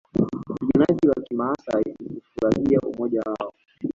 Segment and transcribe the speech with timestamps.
[0.49, 3.53] Wapiganaji wa kimaasai hufurahia umoja wao